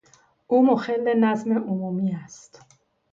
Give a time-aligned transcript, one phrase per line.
[0.47, 2.61] او، مخل نظم عمومی است